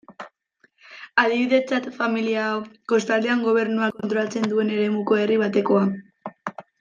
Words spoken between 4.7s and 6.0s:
eremuko herri batekoa.